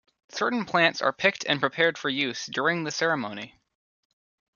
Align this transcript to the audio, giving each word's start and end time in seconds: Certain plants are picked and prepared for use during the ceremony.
Certain 0.31 0.65
plants 0.65 0.99
are 1.03 1.13
picked 1.13 1.45
and 1.45 1.59
prepared 1.59 1.95
for 1.95 2.09
use 2.09 2.47
during 2.47 2.83
the 2.85 2.89
ceremony. 2.89 3.59